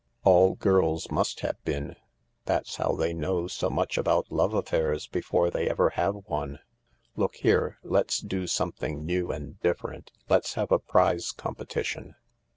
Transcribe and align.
"All 0.23 0.55
girls 0.55 1.11
must 1.11 1.41
have 1.41 1.63
been. 1.63 1.95
That's 2.45 2.77
how 2.77 2.93
they 2.93 3.13
know 3.13 3.45
so 3.45 3.69
much 3.69 3.99
about 3.99 4.31
love 4.31 4.51
affairs 4.55 5.05
before 5.05 5.51
they 5.51 5.69
ever 5.69 5.91
have 5.91 6.15
one. 6.25 6.57
Look 7.15 7.35
here— 7.35 7.77
let's 7.83 8.17
do 8.17 8.47
something 8.47 9.05
new 9.05 9.31
and 9.31 9.59
different. 9.59 10.09
Let's 10.27 10.55
have 10.55 10.71
a 10.71 10.79
prize 10.79 11.31
competition." 11.31 12.15